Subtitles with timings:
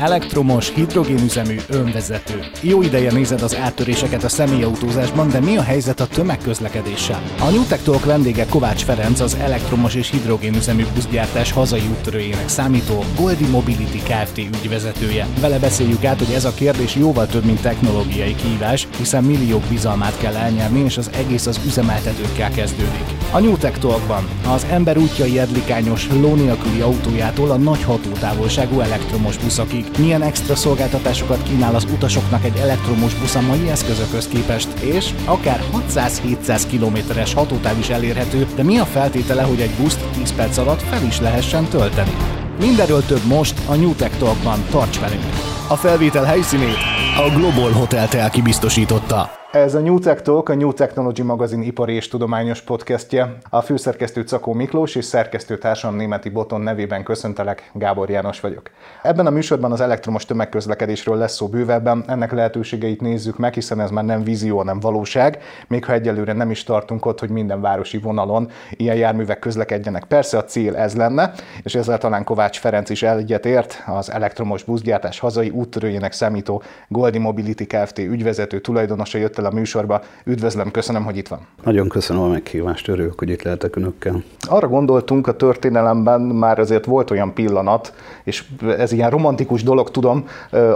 [0.00, 2.44] Elektromos, hidrogénüzemű, önvezető.
[2.60, 7.22] Jó ideje nézed az áttöréseket a személyautózásban, de mi a helyzet a tömegközlekedéssel?
[7.40, 13.04] A New Tech Talk vendége Kovács Ferenc, az elektromos és hidrogénüzemű buszgyártás hazai úttörőjének számító
[13.16, 14.38] Goldi Mobility Kft.
[14.38, 15.26] ügyvezetője.
[15.40, 20.18] Vele beszéljük át, hogy ez a kérdés jóval több, mint technológiai kihívás, hiszen milliók bizalmát
[20.18, 23.04] kell elnyerni, és az egész az üzemeltetőkkel kezdődik.
[23.32, 29.36] A New Tech Talkban az ember útjai edlikányos, ló nélküli autójától a nagy hatótávolságú elektromos
[29.36, 35.10] buszokig milyen extra szolgáltatásokat kínál az utasoknak egy elektromos busz a mai eszközökhöz képest, és
[35.24, 40.56] akár 600-700 kilométeres hatótáv is elérhető, de mi a feltétele, hogy egy buszt 10 perc
[40.56, 42.16] alatt fel is lehessen tölteni?
[42.60, 45.24] Mindenről több most a New Tech Talkban, tarts velünk!
[45.68, 46.78] A felvétel helyszínét
[47.16, 49.39] a Global Hotel Telki biztosította.
[49.52, 53.36] Ez a New Tech Talk, a New Technology magazin ipari és tudományos podcastje.
[53.48, 58.70] A főszerkesztő Cakó Miklós és szerkesztő társam Németi Boton nevében köszöntelek, Gábor János vagyok.
[59.02, 63.90] Ebben a műsorban az elektromos tömegközlekedésről lesz szó bővebben, ennek lehetőségeit nézzük meg, hiszen ez
[63.90, 67.98] már nem vízió, hanem valóság, még ha egyelőre nem is tartunk ott, hogy minden városi
[67.98, 70.04] vonalon ilyen járművek közlekedjenek.
[70.04, 75.18] Persze a cél ez lenne, és ezzel talán Kovács Ferenc is egyetért, az elektromos buszgyártás
[75.18, 77.98] hazai úttörőjének számító Goldi Mobility Kft.
[77.98, 80.02] ügyvezető tulajdonosa jött el a műsorba.
[80.24, 81.38] Üdvözlöm, köszönöm, hogy itt van.
[81.64, 84.22] Nagyon köszönöm a meghívást, örülök, hogy itt lehetek önökkel.
[84.48, 88.44] Arra gondoltunk a történelemben, már azért volt olyan pillanat, és
[88.78, 90.26] ez ilyen romantikus dolog, tudom,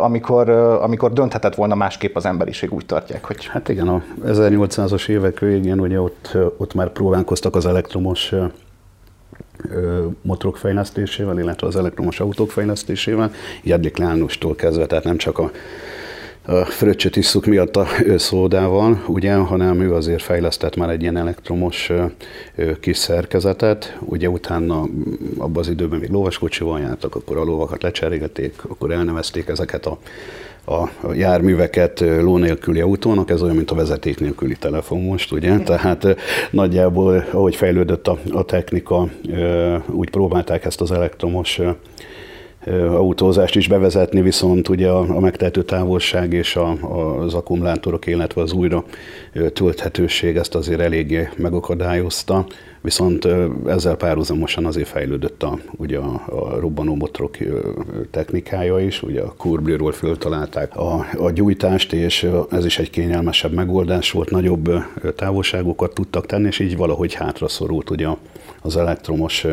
[0.00, 3.46] amikor, amikor dönthetett volna másképp az emberiség, úgy tartják, hogy...
[3.46, 8.32] Hát igen, a 1800-as évek végén ugye ott, ott már próbálkoztak az elektromos
[10.22, 13.30] motorok fejlesztésével, illetve az elektromos autók fejlesztésével,
[13.62, 15.50] Jedlik Lánustól kezdve, tehát nem csak a
[16.46, 21.92] a fröccsöt isszuk miatt a szódával, ugye, hanem ő azért fejlesztett már egy ilyen elektromos
[22.80, 24.86] kis szerkezetet, ugye utána
[25.38, 29.98] abban az időben még lovaskocsival jártak, akkor a lovakat lecserégették, akkor elnevezték ezeket a
[30.66, 35.58] a járműveket ló nélküli autónak, ez olyan, mint a vezeték nélküli telefon most, ugye?
[35.58, 36.06] Tehát
[36.50, 39.08] nagyjából, ahogy fejlődött a, a technika,
[39.86, 41.60] úgy próbálták ezt az elektromos
[42.90, 46.70] autózást is bevezetni, viszont ugye a, a megtehető távolság és a,
[47.18, 48.84] az akkumulátorok, illetve az újra
[49.52, 52.46] tölthetőség ezt azért eléggé megakadályozta,
[52.84, 53.28] viszont
[53.66, 57.36] ezzel párhuzamosan azért fejlődött a, ugye a, a robbanó motorok
[58.10, 64.10] technikája is, ugye a kurbliról föltalálták a, a gyújtást, és ez is egy kényelmesebb megoldás
[64.10, 64.70] volt, nagyobb
[65.16, 68.08] távolságokat tudtak tenni, és így valahogy hátra szorult ugye
[68.64, 69.46] az elektromos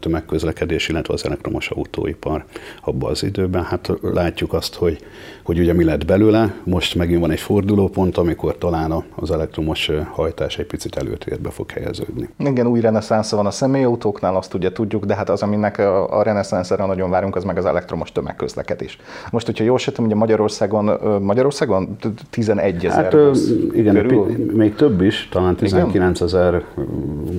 [0.00, 2.44] tömegközlekedés, illetve az elektromos autóipar
[2.84, 3.64] abban az időben.
[3.64, 4.98] Hát látjuk azt, hogy,
[5.42, 10.58] hogy ugye mi lett belőle, most megint van egy fordulópont, amikor talán az elektromos hajtás
[10.58, 12.28] egy picit előtérbe fog helyeződni.
[12.38, 16.22] Igen, új reneszánsza van a személyautóknál, azt ugye tudjuk, de hát az, aminek a, a
[16.22, 18.98] reneszánszra nagyon várunk, az meg az elektromos tömegközlekedés.
[19.30, 20.84] Most, hogyha jól sejtem, ugye Magyarországon,
[21.22, 21.96] Magyarországon
[22.30, 24.52] 11 ezer hát, busz igen, körül?
[24.52, 26.64] még több is, talán 19 ezer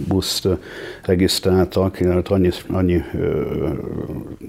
[0.07, 0.47] buszt
[1.03, 1.97] regisztráltak,
[2.29, 3.01] annyi, annyi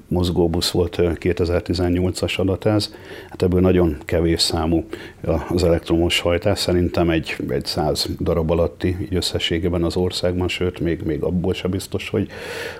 [0.08, 2.94] mozgóbusz volt 2018-as adat ez,
[3.30, 4.84] hát ebből nagyon kevés számú
[5.48, 11.02] az elektromos hajtás, szerintem egy, egy száz darab alatti így összességében az országban, sőt, még,
[11.02, 12.28] még abból sem biztos, hogy,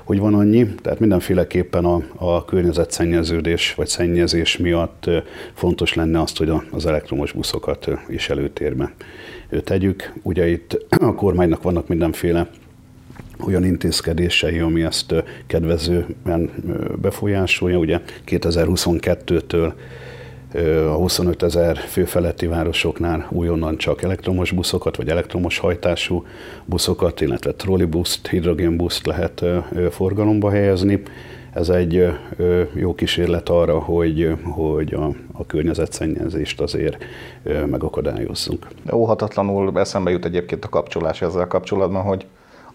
[0.05, 0.67] hogy van annyi.
[0.83, 5.11] Tehát mindenféleképpen a, a környezetszennyeződés vagy szennyezés miatt
[5.55, 8.95] fontos lenne azt, hogy az elektromos buszokat is előtérbe
[9.65, 10.13] tegyük.
[10.23, 12.49] Ugye itt a kormánynak vannak mindenféle
[13.45, 15.15] olyan intézkedései, ami ezt
[15.47, 16.51] kedvezően
[17.01, 17.79] befolyásolja.
[17.79, 19.73] Ugye 2022-től
[20.89, 26.25] a 25 ezer fő feletti városoknál újonnan csak elektromos buszokat, vagy elektromos hajtású
[26.65, 29.45] buszokat, illetve trollibuszt, hidrogénbuszt lehet
[29.91, 31.03] forgalomba helyezni.
[31.53, 32.07] Ez egy
[32.75, 37.05] jó kísérlet arra, hogy, hogy a, a környezetszennyezést azért
[37.67, 38.67] megakadályozzunk.
[38.93, 42.27] Óhatatlanul eszembe jut egyébként a kapcsolás ezzel kapcsolatban, hogy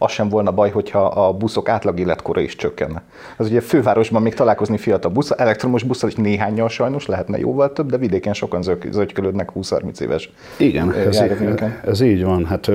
[0.01, 3.01] az sem volna baj, hogyha a buszok átlag életkora is csökkenne.
[3.37, 7.89] Az ugye fővárosban még találkozni fiatal busz, elektromos busszal is néhányal sajnos lehetne jóval több,
[7.89, 8.61] de vidéken sokan
[8.91, 11.23] zögykölődnek 20-30 éves Igen, ez,
[11.85, 12.45] ez így van.
[12.45, 12.71] Hát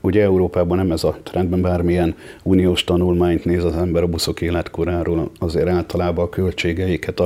[0.00, 5.30] ugye Európában nem ez a trendben bármilyen uniós tanulmányt néz az ember a buszok életkoráról,
[5.38, 7.20] azért általában a költségeiket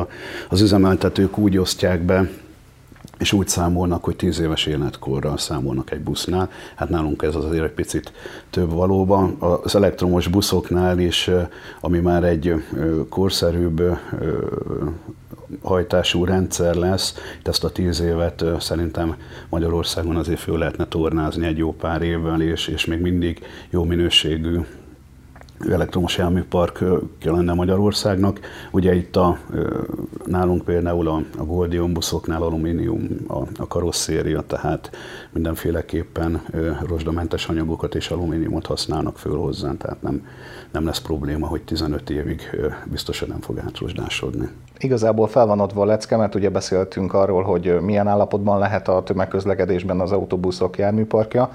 [0.49, 2.29] az üzemeltetők úgy osztják be,
[3.19, 6.51] és úgy számolnak, hogy 10 éves életkorral számolnak egy busznál.
[6.75, 8.13] Hát nálunk ez azért egy picit
[8.51, 9.37] több valóban.
[9.63, 11.31] Az elektromos buszoknál is,
[11.81, 12.55] ami már egy
[13.09, 13.83] korszerűbb
[15.63, 19.17] hajtású rendszer lesz, itt ezt a tíz évet szerintem
[19.49, 24.61] Magyarországon azért föl lehetne tornázni egy jó pár évvel, és, és még mindig jó minőségű
[25.71, 26.85] elektromos járműpark
[27.25, 28.41] lenne Magyarországnak.
[28.71, 29.39] Ugye itt a,
[30.25, 34.91] nálunk például a, a Goldion buszoknál alumínium a, a karosszéria, tehát
[35.31, 36.43] mindenféleképpen
[36.87, 40.27] rozsdamentes anyagokat és alumíniumot használnak föl hozzá, tehát nem,
[40.73, 42.51] nem lesz probléma, hogy 15 évig
[42.91, 44.49] biztosan nem fog átrosdásodni.
[44.79, 49.03] Igazából fel van adva a lecke, mert ugye beszéltünk arról, hogy milyen állapotban lehet a
[49.03, 51.51] tömegközlekedésben az autóbuszok járműparkja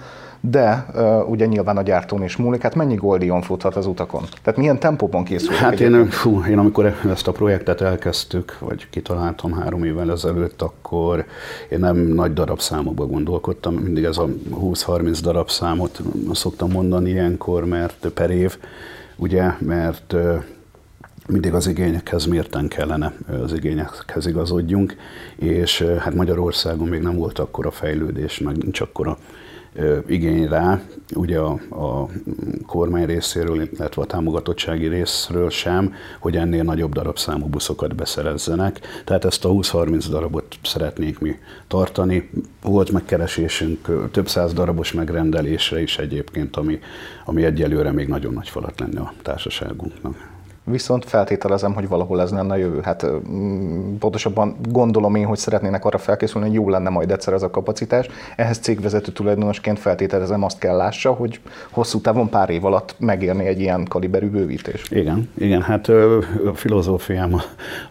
[0.50, 4.24] de uh, ugye nyilván a gyártón is múlik, hát mennyi Goldion futhat az utakon?
[4.42, 5.56] Tehát milyen tempóban készül?
[5.56, 11.26] Hát én, fú, én amikor ezt a projektet elkezdtük, vagy kitaláltam három évvel ezelőtt, akkor
[11.70, 16.02] én nem nagy darabszámokba gondolkodtam, mindig ez a 20-30 darabszámot
[16.32, 18.58] szoktam mondani ilyenkor, mert per év,
[19.16, 20.16] ugye, mert
[21.28, 23.14] mindig az igényekhez mérten kellene
[23.44, 24.96] az igényekhez igazodjunk,
[25.36, 29.18] és hát Magyarországon még nem volt akkora fejlődés, meg nincs akkora
[30.08, 30.82] igény rá,
[31.16, 32.08] ugye a, a
[32.66, 38.80] kormány részéről, illetve a támogatottsági részről sem, hogy ennél nagyobb darabszámú buszokat beszerezzenek.
[39.06, 41.36] Tehát ezt a 20-30 darabot szeretnénk mi
[41.68, 42.30] tartani.
[42.62, 46.80] Volt megkeresésünk több száz darabos megrendelésre is egyébként, ami,
[47.26, 50.33] ami egyelőre még nagyon nagy falat lenne a társaságunknak.
[50.66, 52.80] Viszont feltételezem, hogy valahol ez lenne a jövő.
[52.84, 53.06] Hát
[54.00, 58.08] pontosabban gondolom én, hogy szeretnének arra felkészülni, hogy jó lenne majd egyszer ez a kapacitás.
[58.36, 61.40] Ehhez cégvezető tulajdonosként feltételezem azt kell lássa, hogy
[61.70, 64.90] hosszú távon pár év alatt megérni egy ilyen kaliberű bővítés.
[64.90, 67.42] Igen, igen, hát a filozófiám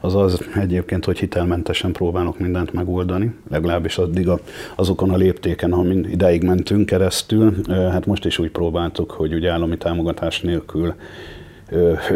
[0.01, 4.39] az az egyébként, hogy hitelmentesen próbálok mindent megoldani, legalábbis addig a,
[4.77, 7.55] azokon a léptéken, amin ideig mentünk keresztül.
[7.69, 10.95] Hát most is úgy próbáltuk, hogy ugye állami támogatás nélkül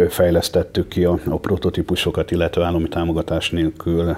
[0.08, 4.16] fejlesztettük ki a, a prototípusokat, illetve állami támogatás nélkül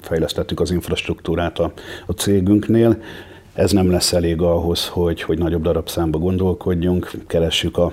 [0.00, 1.72] fejlesztettük az infrastruktúrát a,
[2.06, 2.96] a cégünknél.
[3.54, 7.92] Ez nem lesz elég ahhoz, hogy, hogy nagyobb darabszámba gondolkodjunk, keressük a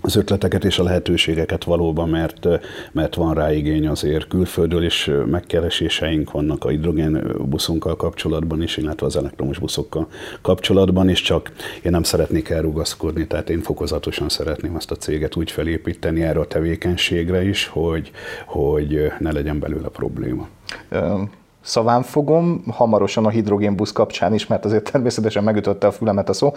[0.00, 2.46] az ötleteket és a lehetőségeket valóban, mert,
[2.92, 9.06] mert van rá igény azért külföldről is megkereséseink vannak a hidrogén buszunkkal kapcsolatban is, illetve
[9.06, 10.08] az elektromos buszokkal
[10.40, 11.52] kapcsolatban is, csak
[11.82, 16.46] én nem szeretnék elrugaszkodni, tehát én fokozatosan szeretném ezt a céget úgy felépíteni erre a
[16.46, 18.10] tevékenységre is, hogy,
[18.46, 20.48] hogy ne legyen belőle probléma
[21.62, 26.52] szaván fogom, hamarosan a hidrogénbusz kapcsán is, mert azért természetesen megütötte a fülemet a szó,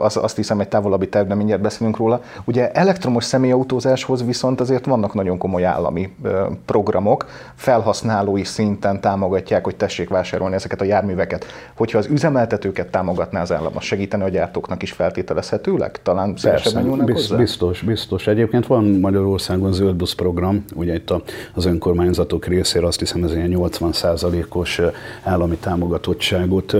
[0.00, 2.22] azt, azt hiszem egy távolabbi terv, de mindjárt beszélünk róla.
[2.44, 6.16] Ugye elektromos személyautózáshoz viszont azért vannak nagyon komoly állami
[6.64, 11.46] programok, felhasználói szinten támogatják, hogy tessék vásárolni ezeket a járműveket.
[11.76, 16.02] Hogyha az üzemeltetőket támogatná az állam, az segíteni a gyártóknak is feltételezhetőleg?
[16.02, 18.26] Talán szélesebben biztos, biztos, biztos.
[18.26, 21.12] Egyébként van Magyarországon zöldbusz program, ugye itt
[21.54, 23.92] az önkormányzatok részére azt hiszem ez ilyen 80
[24.36, 24.80] százalékos
[25.22, 26.76] állami támogatottságot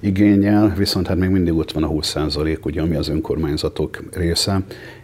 [0.00, 4.60] igényel, viszont hát még mindig ott van a 20 százalék, ugye, ami az önkormányzatok része,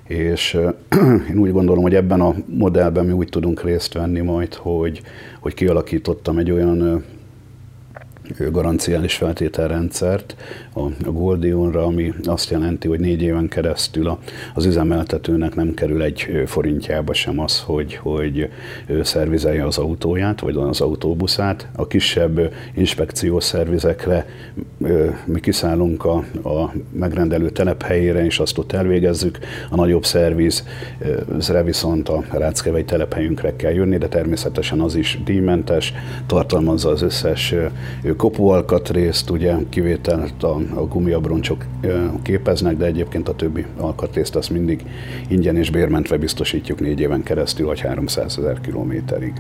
[0.07, 0.59] és
[1.31, 5.03] én úgy gondolom, hogy ebben a modellben mi úgy tudunk részt venni majd, hogy,
[5.41, 7.05] hogy kialakítottam egy olyan
[8.51, 10.37] garanciális feltételrendszert
[10.75, 14.19] a Goldionra, ami azt jelenti, hogy négy éven keresztül
[14.55, 18.49] az üzemeltetőnek nem kerül egy forintjába sem az, hogy, hogy
[19.03, 21.69] szervizelje az autóját, vagy az autóbuszát.
[21.77, 24.27] A kisebb inspekciós szervizekre
[25.25, 26.17] mi kiszállunk a,
[26.49, 29.39] a megrendelő telephelyére, és azt ott elvégezzük.
[29.71, 35.93] A nagyobb szervizre viszont a Ráckevei telephelyünkre kell jönni, de természetesen az is díjmentes,
[36.27, 37.55] tartalmazza az összes
[38.17, 41.65] kopóalkatrészt, ugye kivételt a, a gumiabroncsok
[42.23, 44.85] képeznek, de egyébként a többi alkatrészt azt mindig
[45.29, 49.33] ingyen és bérmentve biztosítjuk négy éven keresztül, vagy 300 ezer kilométerig.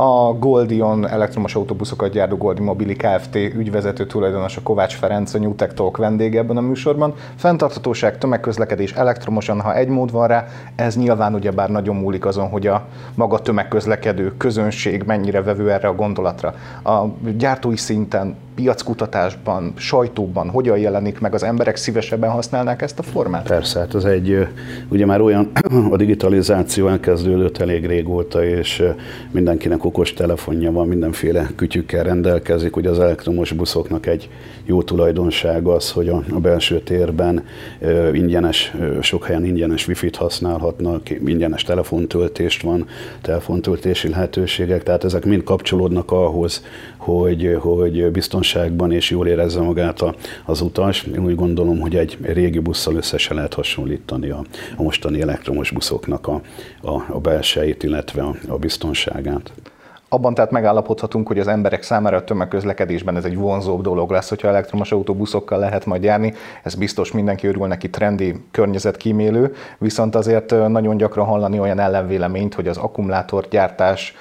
[0.00, 3.34] A Goldion elektromos autóbuszokat gyártó Goldi Mobili Kft.
[3.34, 7.14] ügyvezető tulajdonosa Kovács Ferenc, a Newtek Talk vendége ebben a műsorban.
[7.36, 12.66] Fenntarthatóság, tömegközlekedés elektromosan, ha egy mód van rá, ez nyilván ugyebár nagyon múlik azon, hogy
[12.66, 16.54] a maga tömegközlekedő közönség mennyire vevő erre a gondolatra.
[16.84, 17.04] A
[17.36, 23.46] gyártói szinten piackutatásban, sajtóban hogyan jelenik meg, az emberek szívesebben használnák ezt a formát?
[23.46, 24.46] Persze, hát ez egy,
[24.88, 25.50] ugye már olyan,
[25.92, 28.82] a digitalizáció elkezdődött elég régóta, és
[29.30, 32.76] mindenkinek okos telefonja van, mindenféle kütyükkel rendelkezik.
[32.76, 34.28] Ugye az elektromos buszoknak egy
[34.64, 37.44] jó tulajdonság az, hogy a, belső térben
[38.12, 42.86] ingyenes, sok helyen ingyenes wifi-t használhatnak, ingyenes telefontöltést van,
[43.20, 46.64] telefontöltési lehetőségek, tehát ezek mind kapcsolódnak ahhoz,
[46.96, 48.10] hogy, hogy
[48.52, 50.00] biztonságban és jól érezze magát
[50.46, 51.02] az utas.
[51.02, 54.44] Én úgy gondolom, hogy egy régi busszal össze lehet hasonlítani a,
[54.76, 56.40] a mostani elektromos buszoknak a,
[56.82, 59.52] a, a belsejét, illetve a, a biztonságát.
[60.08, 64.48] Abban tehát megállapodhatunk, hogy az emberek számára a tömegközlekedésben ez egy vonzóbb dolog lesz, hogyha
[64.48, 66.34] elektromos autóbuszokkal lehet majd járni.
[66.62, 72.68] Ez biztos mindenki örül neki trendi, környezetkímélő, viszont azért nagyon gyakran hallani olyan ellenvéleményt, hogy
[72.68, 74.14] az akkumulátorgyártás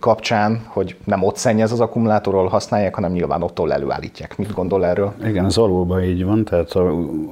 [0.00, 4.38] kapcsán, hogy nem ott szennyez az akkumulátorról használják, hanem nyilván ottól előállítják.
[4.38, 5.12] Mit gondol erről?
[5.24, 6.82] Igen, ez valóban így van, tehát a,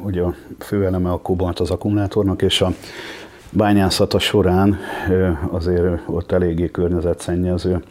[0.04, 2.72] ugye a főeleme a kobalt az akkumulátornak, és a
[3.50, 4.78] bányászata során
[5.50, 7.82] azért ott eléggé környezetszennyező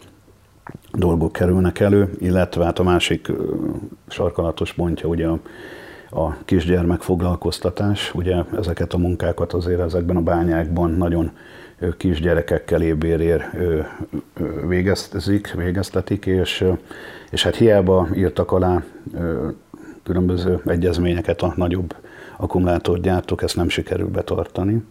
[0.92, 3.32] dolgok kerülnek elő, illetve hát a másik
[4.08, 5.38] sarkalatos pontja ugye a,
[6.10, 8.14] a kisgyermek foglalkoztatás.
[8.14, 11.30] Ugye ezeket a munkákat azért ezekben a bányákban nagyon
[11.96, 13.50] kisgyerekekkel ébérér
[14.68, 16.64] végeztetik, végeztetik, és,
[17.30, 18.82] és hát hiába írtak alá
[20.02, 21.94] különböző egyezményeket a nagyobb
[22.36, 24.82] akkumulátorgyártók, ezt nem sikerül betartani.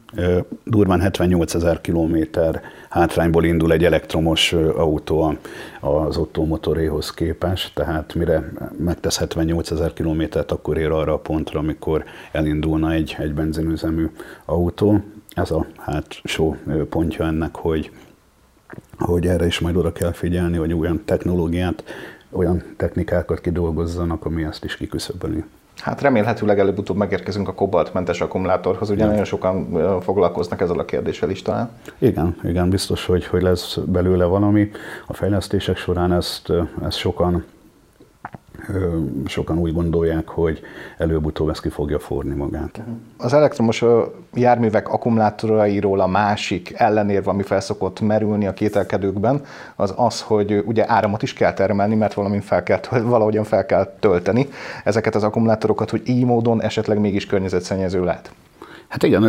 [0.64, 5.38] Durván 78 ezer kilométer hátrányból indul egy elektromos autó
[5.80, 11.60] az Otto motoréhoz képest, tehát mire megtesz 78 ezer kilométert, akkor ér arra a pontra,
[11.60, 14.10] amikor elindulna egy, egy benzinüzemű
[14.46, 15.04] autó.
[15.36, 16.56] Ez a hátsó
[16.90, 17.92] pontja ennek, hogy,
[19.00, 21.84] hogy erre is majd oda kell figyelni, hogy olyan technológiát,
[22.30, 25.44] olyan technikákat kidolgozzanak, ami ezt is kiküszöböli.
[25.78, 29.72] Hát remélhetőleg előbb-utóbb megérkezünk a kobaltmentes akkumulátorhoz, ugye nagyon sokan
[30.02, 31.70] foglalkoznak ezzel a kérdéssel is talán.
[31.98, 34.72] Igen, igen, biztos, hogy, hogy lesz belőle valami.
[35.08, 36.52] A fejlesztések során ezt,
[36.84, 37.46] ezt sokan
[39.26, 40.62] sokan úgy gondolják, hogy
[40.98, 42.82] előbb-utóbb ez ki fogja forni magát.
[43.18, 43.84] Az elektromos
[44.34, 49.42] járművek akkumulátorairól a másik ellenérve, ami felszokott merülni a kételkedőkben,
[49.76, 53.96] az az, hogy ugye áramot is kell termelni, mert valamin fel kell, valahogyan fel kell
[54.00, 54.48] tölteni
[54.84, 58.32] ezeket az akkumulátorokat, hogy így módon esetleg mégis környezetszennyező lehet.
[58.88, 59.22] Hát igen,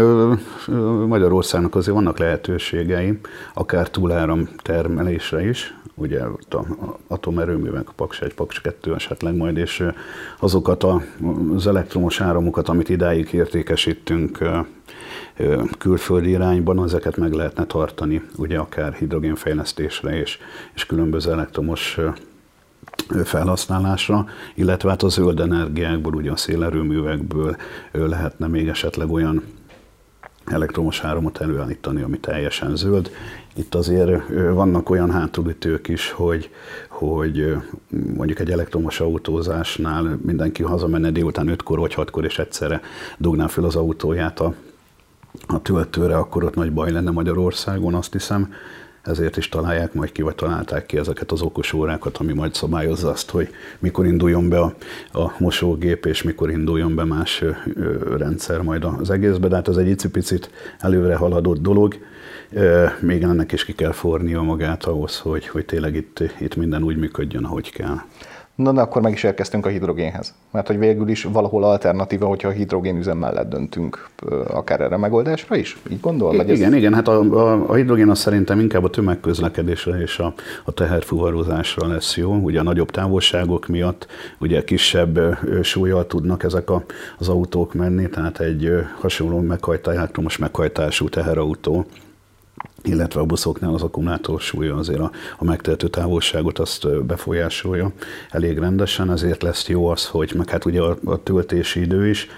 [1.07, 3.19] Magyarországnak azért vannak lehetőségei,
[3.55, 6.65] akár túláram termelésre is, ugye ott a
[7.07, 9.85] atomerőművek, a Paks 1, Paks 2 esetleg majd, és
[10.41, 10.87] azokat
[11.55, 14.39] az elektromos áramokat, amit idáig értékesítünk
[15.79, 20.39] külföldi irányban, ezeket meg lehetne tartani, ugye akár hidrogénfejlesztésre és,
[20.75, 21.99] és különböző elektromos
[23.25, 27.57] felhasználásra, illetve hát a zöld energiákból, ugye a szélerőművekből
[27.93, 29.43] lehetne még esetleg olyan
[30.45, 33.11] elektromos áramot előállítani, ami teljesen zöld.
[33.55, 36.51] Itt azért vannak olyan hátulütők is, hogy,
[36.89, 37.57] hogy
[38.17, 42.81] mondjuk egy elektromos autózásnál mindenki hazamenne délután 5-kor vagy 6-kor, és egyszerre
[43.19, 44.55] dugná fel az autóját a,
[45.47, 48.53] a töltőre, akkor ott nagy baj lenne Magyarországon, azt hiszem
[49.03, 53.11] ezért is találják majd ki, vagy találták ki ezeket az okos órákat, ami majd szabályozza
[53.11, 54.75] azt, hogy mikor induljon be a,
[55.13, 59.69] a mosógép, és mikor induljon be más ö, ö, rendszer majd az egészbe, de hát
[59.69, 61.95] ez egy icipicit előre haladott dolog,
[63.01, 66.97] még ennek is ki kell fornia magát ahhoz, hogy, hogy tényleg itt, itt minden úgy
[66.97, 67.97] működjön, ahogy kell.
[68.55, 70.35] Na, de akkor meg is érkeztünk a hidrogénhez.
[70.51, 74.09] Mert hogy végül is valahol alternatíva, hogyha a hidrogén üzem mellett döntünk,
[74.47, 75.77] akár erre megoldásra is?
[75.91, 76.37] Így gondol?
[76.37, 76.79] Vagy igen, ez...
[76.79, 81.87] igen, hát a, a, a hidrogén az szerintem inkább a tömegközlekedésre és a, a teherfuvarozásra
[81.87, 82.35] lesz jó.
[82.35, 84.07] Ugye a nagyobb távolságok miatt
[84.39, 86.85] ugye kisebb súlyjal tudnak ezek a,
[87.19, 91.87] az autók menni, tehát egy hasonló meghajtás, elektromos meghajtású teherautó
[92.85, 97.93] illetve a buszoknál az akkumulátor súlya azért a, a megtehető távolságot azt befolyásolja
[98.31, 102.29] elég rendesen, ezért lesz jó az, hogy meg hát ugye a, a töltési idő is,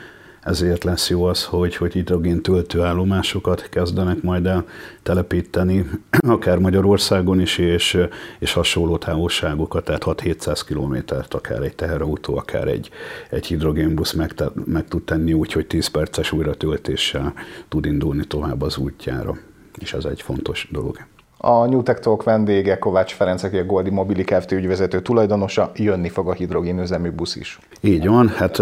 [0.44, 4.64] ezért lesz jó az, hogy, hogy hidrogén töltőállomásokat kezdenek majd el
[5.02, 5.90] telepíteni,
[6.28, 7.98] akár Magyarországon is, és,
[8.38, 12.90] és hasonló távolságokat, tehát 6-700 kilométert akár egy teherautó, akár egy,
[13.30, 14.34] egy hidrogénbusz meg,
[14.64, 17.32] meg tud tenni úgy, hogy 10 perces újratöltéssel
[17.68, 19.36] tud indulni tovább az útjára
[19.80, 20.96] és ez egy fontos dolog.
[21.36, 24.52] A New Tech Talk vendége Kovács Ferenc, aki a Goldi Mobili Kft.
[24.52, 27.58] ügyvezető tulajdonosa, jönni fog a hidrogénüzemű busz is.
[27.80, 28.56] Így van, hát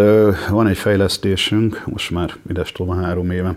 [0.51, 3.57] van egy fejlesztésünk, most már ides három éve,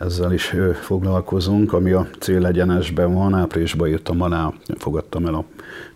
[0.00, 5.44] ezzel is foglalkozunk, ami a célegyenesben van, áprilisban írtam alá, fogadtam el a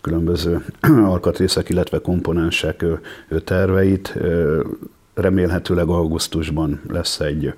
[0.01, 0.65] különböző
[1.13, 2.85] alkatrészek, illetve komponensek
[3.43, 4.17] terveit.
[5.13, 7.53] Remélhetőleg augusztusban lesz egy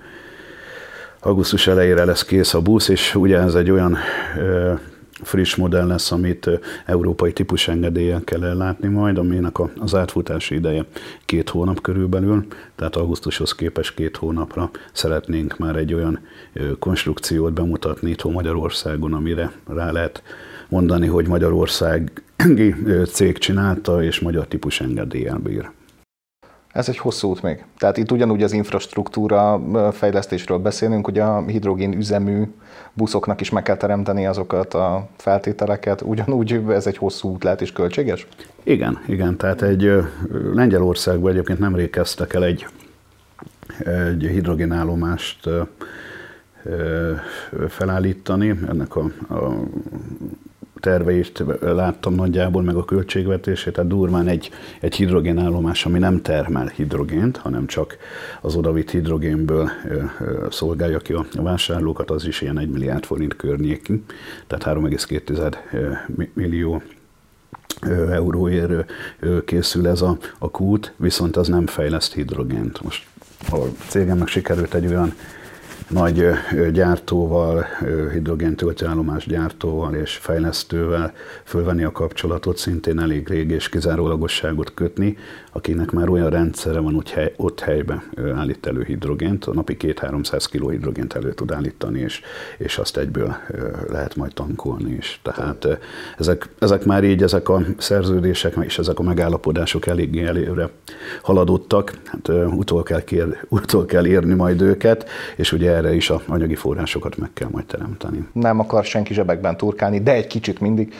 [1.28, 3.98] augusztus elejére lesz kész a busz, és ugye ez egy olyan
[5.22, 6.50] friss modell lesz, amit
[6.86, 10.86] európai típusengedélyen kell ellátni majd, aminek az átfutási ideje
[11.26, 16.20] két hónap körülbelül, tehát augusztushoz képest két hónapra szeretnénk már egy olyan
[16.80, 20.24] konstrukciót bemutatni itthon Magyarországon, amire rá lehet
[20.70, 25.70] mondani, hogy Magyarországi cég csinálta, és magyar típusengedélyen bír.
[26.78, 27.64] Ez egy hosszú út még.
[27.78, 32.44] Tehát itt ugyanúgy az infrastruktúra fejlesztésről beszélünk, hogy a hidrogén üzemű
[32.94, 37.72] buszoknak is meg kell teremteni azokat a feltételeket, ugyanúgy ez egy hosszú út lehet és
[37.72, 38.28] költséges?
[38.64, 39.92] Igen, igen, tehát egy
[40.54, 42.68] Lengyelországban egyébként nemrég kezdtek el egy,
[43.86, 45.50] egy hidrogénállomást
[47.68, 48.60] felállítani.
[48.70, 49.64] Ennek a, a
[50.80, 57.38] terveit láttam nagyjából, meg a költségvetését, tehát durván egy, egy hidrogénállomás, ami nem termel hidrogént,
[57.38, 57.98] hanem csak
[58.42, 59.70] az odavitt hidrogénből
[60.50, 64.04] szolgálja ki a vásárlókat, az is ilyen 1 milliárd forint környéki,
[64.48, 65.58] tehát 3,2
[66.34, 66.82] millió
[68.12, 68.92] euróért
[69.46, 72.82] készül ez a, a kút, viszont az nem fejleszt hidrogént.
[72.84, 73.06] Most
[73.52, 73.58] a
[73.88, 75.14] cégemnek sikerült egy olyan
[75.90, 76.30] nagy
[76.72, 77.66] gyártóval,
[78.14, 81.14] hidrogén töltőállomás gyártóval és fejlesztővel
[81.44, 85.18] fölvenni a kapcsolatot, szintén elég rég és kizárólagosságot kötni,
[85.52, 88.04] akinek már olyan rendszere van, hogy hely, ott helybe
[88.36, 92.22] állít elő hidrogént, a napi 2-300 kg hidrogént elő tud állítani, és,
[92.58, 93.36] és azt egyből
[93.90, 95.20] lehet majd tankolni is.
[95.24, 95.68] Tehát
[96.18, 100.70] ezek, ezek már így, ezek a szerződések és ezek a megállapodások eléggé előre
[101.22, 106.22] haladottak, hát utol kell, kér, utol kell érni majd őket, és ugye erre is a
[106.28, 108.28] anyagi forrásokat meg kell majd teremteni.
[108.34, 110.94] Nem akar senki zsebekben turkálni, de egy kicsit mindig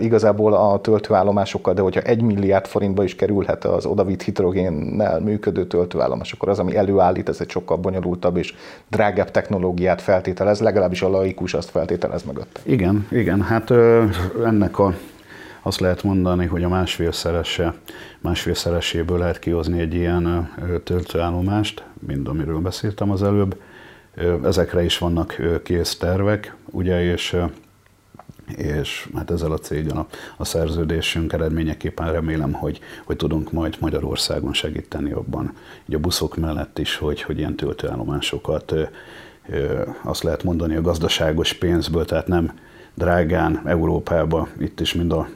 [0.00, 6.32] igazából a töltőállomásokkal, de hogyha egy milliárd forintba is kerülhet az odavitt hidrogénnel működő töltőállomás,
[6.32, 8.54] akkor az, ami előállít, ez egy sokkal bonyolultabb és
[8.90, 12.60] drágább technológiát feltételez, legalábbis a laikus azt feltételez mögött.
[12.62, 13.70] Igen, igen, hát
[14.44, 14.94] ennek a
[15.62, 17.74] azt lehet mondani, hogy a másfélszerese,
[18.20, 20.50] másfélszereséből lehet kihozni egy ilyen
[20.84, 23.56] töltőállomást, mint amiről beszéltem az előbb.
[24.44, 27.36] Ezekre is vannak kész tervek, ugye, és
[28.56, 30.06] és hát ezzel a cégen a,
[30.36, 35.54] a szerződésünk eredményeképpen remélem, hogy, hogy tudunk majd Magyarországon segíteni abban,
[35.88, 38.74] így a buszok mellett is, hogy, hogy ilyen töltőállomásokat
[40.02, 42.52] azt lehet mondani a gazdaságos pénzből, tehát nem
[42.98, 45.28] drágán Európába, itt is mind a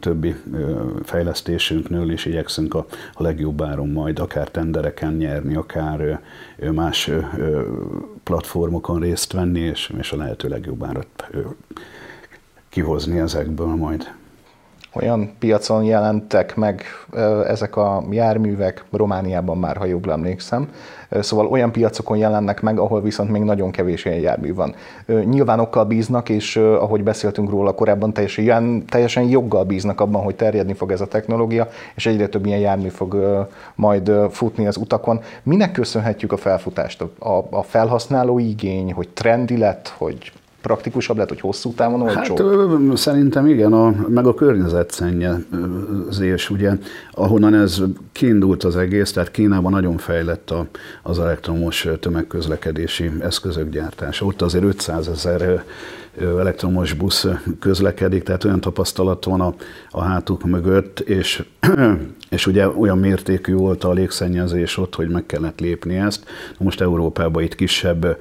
[0.00, 0.34] többi
[1.02, 6.20] fejlesztésünknől is igyekszünk a, a legjobb áron majd akár tendereken nyerni, akár
[6.72, 7.10] más
[8.22, 11.30] platformokon részt venni, és, és a lehető legjobb árat
[12.68, 14.12] kihozni ezekből majd.
[14.92, 16.82] Olyan piacon jelentek meg
[17.46, 20.68] ezek a járművek, Romániában már, ha jobban emlékszem,
[21.20, 24.74] szóval olyan piacokon jelennek meg, ahol viszont még nagyon kevés ilyen jármű van.
[25.06, 30.92] Nyilvánokkal bíznak, és ahogy beszéltünk róla korábban, teljesen, teljesen joggal bíznak abban, hogy terjedni fog
[30.92, 35.20] ez a technológia, és egyre több ilyen jármű fog majd futni az utakon.
[35.42, 37.04] Minek köszönhetjük a felfutást?
[37.18, 42.36] A, a felhasználó igény, hogy trendi lett, hogy praktikusabb lett, hogy hosszú távon olcsó?
[42.36, 46.72] Hát szerintem igen, a, meg a környezetszennyezés, ugye,
[47.10, 50.66] ahonnan ez kiindult az egész, tehát Kínában nagyon fejlett a,
[51.02, 54.26] az elektromos tömegközlekedési eszközök gyártása.
[54.26, 55.64] Ott azért 500 ezer
[56.18, 57.26] elektromos busz
[57.60, 59.54] közlekedik, tehát olyan tapasztalat van a,
[59.90, 61.44] a hátuk mögött, és,
[62.30, 66.24] és ugye olyan mértékű volt a légszennyezés ott, hogy meg kellett lépni ezt.
[66.58, 68.16] Most Európában itt kisebb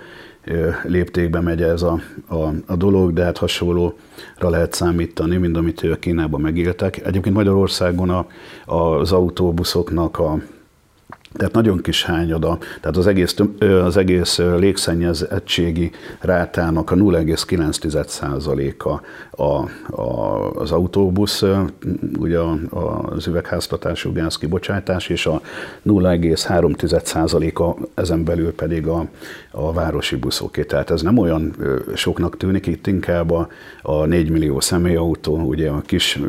[0.84, 3.94] léptékbe megy ez a, a, a dolog, de hát hasonlóra
[4.40, 7.06] lehet számítani, mint amit Kínában megéltek.
[7.06, 8.26] Egyébként Magyarországon a,
[8.66, 10.42] az autóbuszoknak a
[11.34, 13.36] tehát nagyon kis hányada, tehát az egész,
[13.84, 19.02] az egész légszennyezettségi rátának a 0,9%-a
[19.44, 19.70] a,
[20.02, 21.44] a, az autóbusz,
[22.20, 22.40] ugye
[22.72, 25.42] az üvegháztatású gáz kibocsátás, és a
[25.88, 29.08] 0,3%-a ezen belül pedig a,
[29.52, 30.64] a városi buszoké.
[30.64, 31.56] Tehát ez nem olyan
[31.96, 33.48] soknak tűnik, itt inkább a,
[33.82, 36.20] a 4 millió személyautó, ugye a kis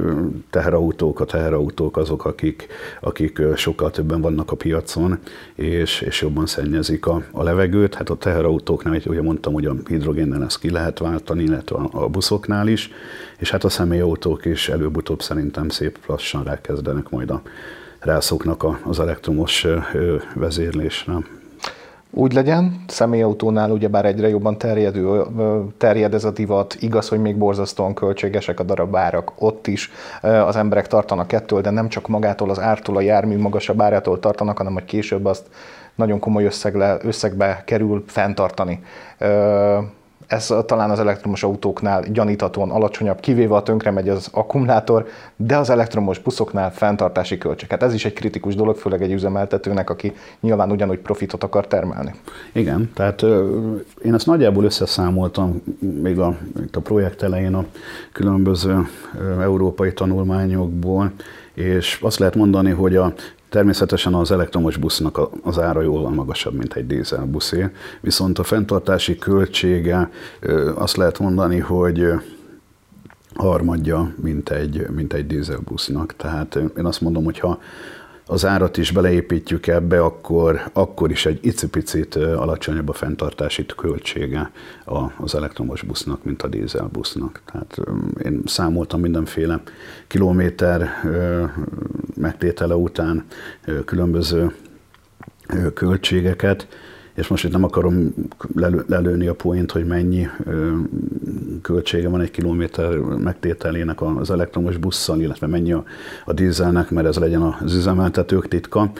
[0.50, 2.66] teherautók, a teherautók azok, akik,
[3.00, 4.88] akik sokkal többen vannak a piacon,
[5.54, 7.94] és, és jobban szennyezik a, a levegőt.
[7.94, 12.08] Hát a teherautóknál, ugye mondtam, hogy a hidrogénnel ezt ki lehet váltani, illetve a, a
[12.08, 12.90] buszoknál is,
[13.38, 17.42] és hát a személyautók is előbb-utóbb szerintem szép lassan rákezdenek majd a
[17.98, 19.66] rászoknak az elektromos
[20.34, 21.39] vezérlésre.
[22.12, 25.22] Úgy legyen, személyautónál ugyebár egyre jobban terjedő,
[25.76, 29.90] terjed ez a divat, igaz, hogy még borzasztóan költségesek a darabárak, ott is.
[30.20, 34.56] Az emberek tartanak ettől, de nem csak magától az ártól, a jármű magasabb árától tartanak,
[34.56, 35.46] hanem hogy később azt
[35.94, 38.82] nagyon komoly összegle, összegbe kerül fenntartani
[40.30, 45.70] ez talán az elektromos autóknál gyaníthatóan alacsonyabb, kivéve a tönkre megy az akkumulátor, de az
[45.70, 47.70] elektromos buszoknál fenntartási költség.
[47.70, 52.14] Hát ez is egy kritikus dolog, főleg egy üzemeltetőnek, aki nyilván ugyanúgy profitot akar termelni.
[52.52, 53.22] Igen, tehát
[54.04, 55.62] én ezt nagyjából összeszámoltam
[56.02, 57.64] még a, itt a projekt elején a
[58.12, 58.88] különböző
[59.40, 61.12] európai tanulmányokból,
[61.54, 63.12] és azt lehet mondani, hogy a
[63.50, 67.68] Természetesen az elektromos busznak az ára jóval magasabb, mint egy dízel buszé,
[68.00, 70.10] viszont a fenntartási költsége
[70.74, 72.12] azt lehet mondani, hogy
[73.34, 76.14] harmadja, mint egy, mint egy dízelbusznak.
[76.16, 77.58] Tehát én azt mondom, hogy ha
[78.30, 84.50] az árat is beleépítjük ebbe, akkor, akkor is egy icipicit alacsonyabb a fenntartási költsége
[85.16, 87.40] az elektromos busznak, mint a dízelbusznak.
[87.52, 87.76] Tehát
[88.24, 89.62] én számoltam mindenféle
[90.06, 90.88] kilométer
[92.16, 93.24] megtétele után
[93.84, 94.54] különböző
[95.74, 96.68] költségeket,
[97.20, 98.14] és most itt nem akarom
[98.54, 100.28] lelő, lelőni a point, hogy mennyi
[101.62, 105.84] költsége van egy kilométer megtételének az elektromos busszal, illetve mennyi a,
[106.24, 108.90] a dízelnek, mert ez legyen az üzemeltetők titka,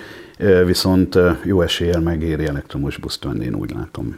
[0.66, 4.16] viszont jó eséllyel megéri elektromos buszt venni, én úgy látom.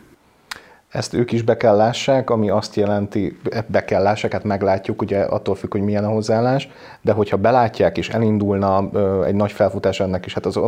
[0.93, 5.19] Ezt ők is be kell lássák, ami azt jelenti, be kell lássák, hát meglátjuk, ugye
[5.19, 6.69] attól függ, hogy milyen a hozzáállás,
[7.01, 8.91] de hogyha belátják és elindulna
[9.25, 10.61] egy nagy felfutás ennek is, hát az,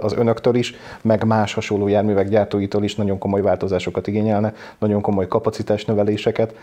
[0.00, 5.26] az önöktől is, meg más hasonló járművek gyártóitól is nagyon komoly változásokat igényelne, nagyon komoly
[5.26, 6.54] kapacitás növeléseket.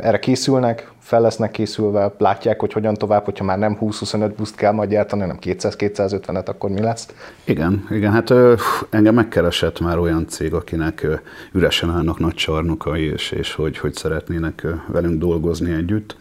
[0.00, 4.72] Erre készülnek, fel lesznek készülve, látják, hogy hogyan tovább, hogyha már nem 20-25 buszt kell
[4.72, 7.08] majd gyártani, hanem 200-250-et, akkor mi lesz?
[7.44, 8.32] Igen, igen, hát
[8.90, 11.06] engem megkeresett már olyan cég, akinek
[11.52, 16.16] üresen állnak nagy csarnokai, és, és hogy, hogy szeretnének velünk dolgozni együtt.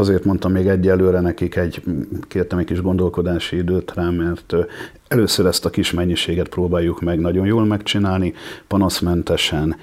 [0.00, 1.82] Azért mondtam még egyelőre nekik, egy,
[2.28, 4.54] kértem egy kis gondolkodási időt rá, mert
[5.08, 8.34] először ezt a kis mennyiséget próbáljuk meg nagyon jól megcsinálni,
[8.66, 9.76] panaszmentesen,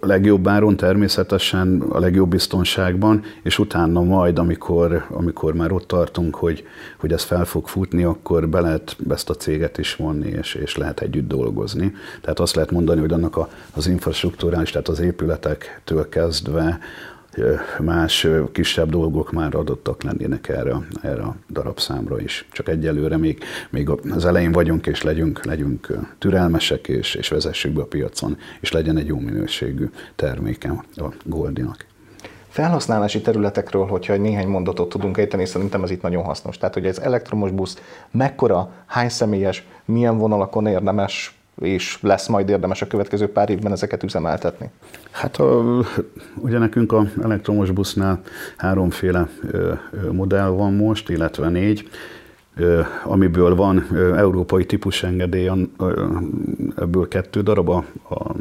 [0.00, 6.66] legjobb áron természetesen, a legjobb biztonságban, és utána majd, amikor, amikor már ott tartunk, hogy,
[6.96, 10.76] hogy ez fel fog futni, akkor be lehet ezt a céget is vonni, és, és
[10.76, 11.94] lehet együtt dolgozni.
[12.20, 16.78] Tehát azt lehet mondani, hogy annak a, az infrastruktúrális, tehát az épületektől kezdve
[17.80, 22.48] más kisebb dolgok már adottak lennének erre, erre a darabszámra is.
[22.52, 27.80] Csak egyelőre még, még az elején vagyunk, és legyünk, legyünk türelmesek, és, és vezessük be
[27.80, 31.86] a piacon, és legyen egy jó minőségű terméke a Goldinak.
[32.48, 36.58] Felhasználási területekről, hogyha néhány mondatot tudunk ejteni, szerintem ez itt nagyon hasznos.
[36.58, 42.82] Tehát, hogy ez elektromos busz mekkora, hány személyes, milyen vonalakon érdemes és lesz majd érdemes
[42.82, 44.70] a következő pár évben ezeket üzemeltetni?
[45.10, 45.80] Hát a,
[46.34, 48.20] ugye nekünk a elektromos busznál
[48.56, 49.28] háromféle
[50.12, 51.88] modell van most, illetve négy
[53.04, 55.50] amiből van európai típusengedély,
[56.76, 58.34] ebből kettő darab a, a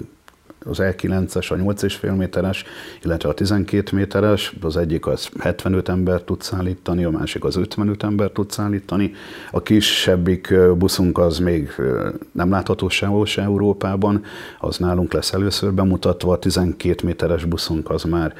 [0.69, 2.63] az E9-es, a 8,5 méteres,
[3.03, 8.03] illetve a 12 méteres, az egyik az 75 ember tud szállítani, a másik az 55
[8.03, 9.11] ember tud szállítani.
[9.51, 11.75] A kisebbik buszunk az még
[12.31, 14.23] nem látható sehol se Európában,
[14.59, 18.33] az nálunk lesz először bemutatva, a 12 méteres buszunk az már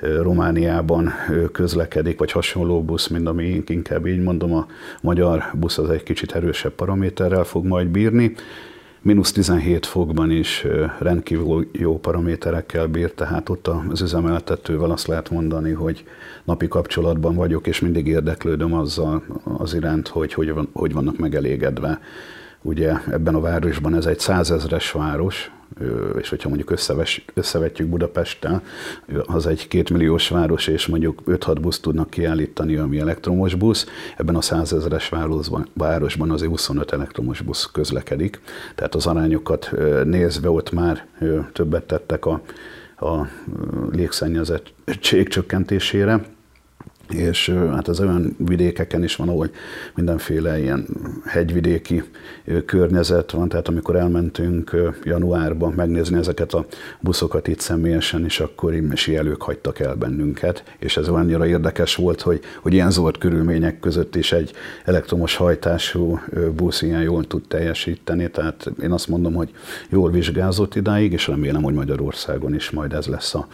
[0.00, 1.12] Romániában
[1.52, 4.66] közlekedik, vagy hasonló busz, mint ami inkább így mondom, a
[5.00, 8.34] magyar busz az egy kicsit erősebb paraméterrel fog majd bírni
[9.02, 10.66] mínusz 17 fokban is
[10.98, 16.04] rendkívül jó paraméterekkel bír, tehát ott az üzemeltetővel azt lehet mondani, hogy
[16.44, 19.22] napi kapcsolatban vagyok, és mindig érdeklődöm azzal
[19.58, 22.00] az iránt, hogy hogy, van, hogy vannak megelégedve.
[22.62, 25.50] Ugye ebben a városban ez egy százezres város,
[26.18, 28.62] és hogyha mondjuk összeves, összevetjük Budapesttel,
[29.26, 34.40] az egy kétmilliós város, és mondjuk 5-6 busz tudnak kiállítani, ami elektromos busz, ebben a
[34.40, 35.08] százezeres
[35.74, 38.40] városban azért 25 elektromos busz közlekedik,
[38.74, 39.70] tehát az arányokat
[40.04, 41.06] nézve ott már
[41.52, 42.40] többet tettek a,
[42.96, 43.26] a
[43.90, 46.36] légszennyezettség csökkentésére
[47.10, 49.50] és hát az olyan vidékeken is van, ahol
[49.94, 50.86] mindenféle ilyen
[51.24, 52.02] hegyvidéki
[52.66, 56.66] környezet van, tehát amikor elmentünk januárban megnézni ezeket a
[57.00, 58.74] buszokat itt személyesen, is akkor
[59.06, 64.16] jelők hagytak el bennünket, és ez annyira érdekes volt, hogy, hogy ilyen zord körülmények között
[64.16, 64.52] is egy
[64.84, 66.20] elektromos hajtású
[66.56, 69.50] busz ilyen jól tud teljesíteni, tehát én azt mondom, hogy
[69.88, 73.48] jól vizsgázott idáig, és remélem, hogy Magyarországon is majd ez lesz a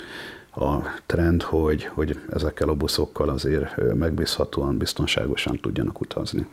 [0.55, 6.47] a trend, hogy, hogy ezekkel a buszokkal azért megbízhatóan, biztonságosan tudjanak utazni.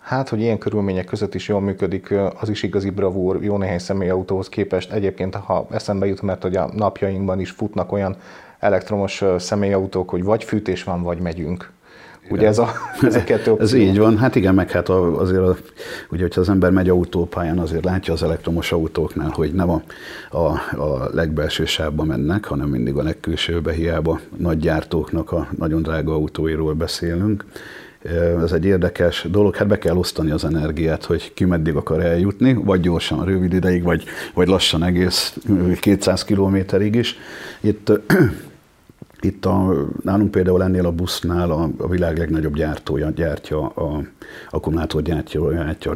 [0.00, 4.48] Hát, hogy ilyen körülmények között is jól működik, az is igazi bravúr, jó néhány személyautóhoz
[4.48, 4.92] képest.
[4.92, 8.16] Egyébként, ha eszembe jut, mert hogy a napjainkban is futnak olyan
[8.58, 11.70] elektromos személyautók, hogy vagy fűtés van, vagy megyünk.
[12.30, 13.64] Ugye ez a, ez a kettő opció.
[13.64, 15.72] Ez így van, hát igen, meg hát azért,
[16.10, 19.82] ugye, hogyha az ember megy autópályán, azért látja az elektromos autóknál, hogy nem a,
[20.30, 20.46] a,
[20.82, 26.74] a legbelső sávba mennek, hanem mindig a legkülsőbe, hiába nagy gyártóknak a nagyon drága autóiról
[26.74, 27.44] beszélünk.
[28.42, 32.52] Ez egy érdekes dolog, hát be kell osztani az energiát, hogy ki meddig akar eljutni,
[32.52, 35.36] vagy gyorsan, rövid ideig, vagy, vagy lassan egész
[35.80, 37.16] 200 kilométerig is.
[37.60, 37.92] Itt
[39.20, 44.02] itt a, nálunk például ennél a busznál a, a világ legnagyobb gyártója gyártja a
[44.50, 45.42] akkumulátor gyártja,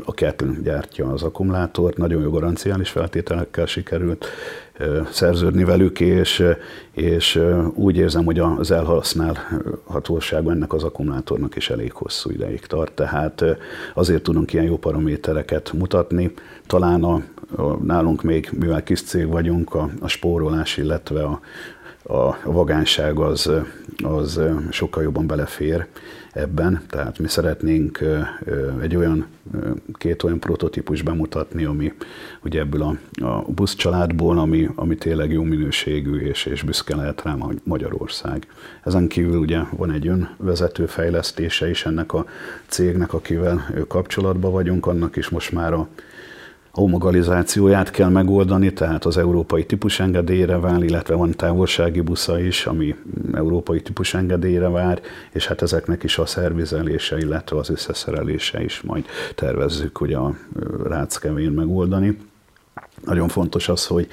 [0.05, 4.27] a Kettle gyártja az akkumulátort, nagyon jó garanciális feltételekkel sikerült
[5.11, 6.45] szerződni velük, és,
[6.93, 7.41] és
[7.75, 13.45] úgy érzem, hogy az elhasználhatóság ennek az akkumulátornak is elég hosszú ideig tart, tehát
[13.95, 16.33] azért tudunk ilyen jó paramétereket mutatni.
[16.67, 17.23] Talán a,
[17.57, 21.41] a nálunk még, mivel kis cég vagyunk, a, a spórolás, illetve a,
[22.03, 23.51] a vagánság az,
[24.03, 25.87] az sokkal jobban belefér
[26.33, 28.05] ebben, tehát mi szeretnénk
[28.81, 29.27] egy olyan,
[29.93, 31.93] két olyan prototípus bemutatni, ami
[32.45, 37.23] ugye ebből a, a busz családból, ami, ami tényleg jó minőségű, és, és büszke lehet
[37.23, 38.47] rá Magyarország.
[38.85, 42.27] Ezen kívül ugye van egy önvezető fejlesztése is ennek a
[42.67, 45.89] cégnek, akivel kapcsolatban vagyunk, annak is most már a
[46.73, 52.95] homogalizációját kell megoldani, tehát az európai típusengedélyre vár, illetve van távolsági busza is, ami
[53.33, 55.01] európai típusengedélyre vár,
[55.33, 59.05] és hát ezeknek is a szervizelése, illetve az összeszerelése is majd
[59.35, 60.35] tervezzük, hogy a
[60.85, 62.19] ráckevén megoldani.
[63.05, 64.09] Nagyon fontos az, hogy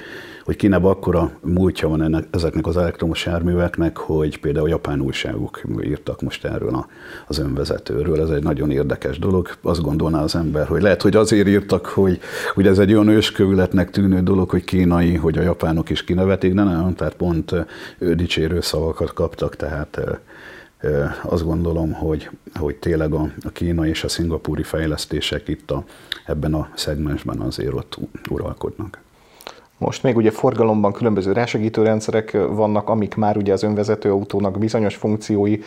[0.48, 6.22] hogy kinek akkora múltja van ennek, ezeknek az elektromos járműveknek, hogy például japán újságok írtak
[6.22, 6.86] most erről a,
[7.26, 8.20] az önvezetőről.
[8.20, 9.48] Ez egy nagyon érdekes dolog.
[9.62, 12.20] Azt gondolná az ember, hogy lehet, hogy azért írtak, hogy,
[12.54, 16.62] hogy ez egy olyan őskövületnek tűnő dolog, hogy kínai, hogy a japánok is kinevetik, de
[16.62, 17.54] nem, tehát pont
[17.98, 20.00] dicsérő szavakat kaptak, tehát
[21.22, 25.84] azt gondolom, hogy, hogy tényleg a, a kínai és a szingapúri fejlesztések itt a,
[26.26, 27.98] ebben a szegmensben azért ott
[28.30, 29.06] uralkodnak.
[29.78, 34.94] Most még ugye forgalomban különböző rásegítő rendszerek vannak, amik már ugye az önvezető autónak bizonyos
[34.94, 35.58] funkciói.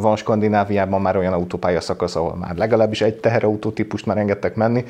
[0.00, 4.84] Van Skandináviában már olyan autópálya szakasz, ahol már legalábbis egy teherautó típust már engedtek menni.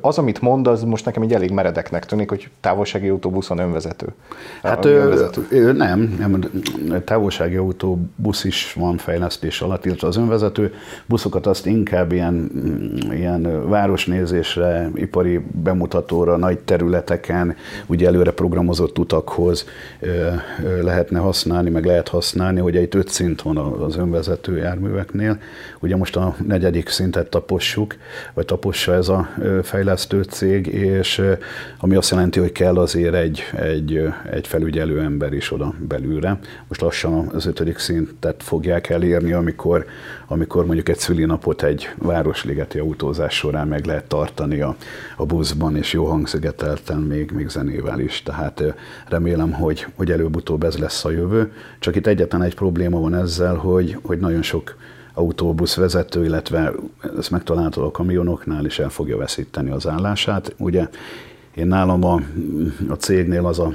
[0.00, 4.06] Az, amit mond, az most nekem egy elég meredeknek tűnik, hogy távolsági autóbuszon önvezető.
[4.62, 5.72] Hát önvezető.
[5.72, 6.40] nem, nem,
[7.04, 10.74] távolsági autóbusz is van fejlesztés alatt, illetve az önvezető
[11.06, 12.50] buszokat azt inkább ilyen,
[13.12, 19.66] ilyen városnézésre, ipari bemutatóra, nagy területeken, ugye ugye előre programozott utakhoz
[20.80, 25.38] lehetne használni, meg lehet használni, hogy egy öt szint van az önvezető járműveknél.
[25.80, 27.96] Ugye most a negyedik szintet tapossuk,
[28.34, 29.28] vagy tapossa ez a
[29.62, 31.22] fejlesztő cég, és
[31.78, 36.38] ami azt jelenti, hogy kell azért egy, egy, egy felügyelő ember is oda belülre.
[36.68, 39.86] Most lassan az ötödik szintet fogják elérni, amikor,
[40.26, 44.76] amikor mondjuk egy szülinapot egy városligeti autózás során meg lehet tartani a,
[45.16, 48.62] a buszban, és jó hangszigetelten még, még zenével jövővel is, tehát
[49.08, 51.52] remélem, hogy, hogy előbb-utóbb ez lesz a jövő.
[51.78, 54.76] Csak itt egyetlen egy probléma van ezzel, hogy, hogy nagyon sok
[55.14, 56.72] autóbusz vezető, illetve
[57.18, 60.54] ezt megtalálható a kamionoknál is el fogja veszíteni az állását.
[60.58, 60.88] Ugye
[61.54, 62.20] én nálam a,
[62.88, 63.74] a cégnél az a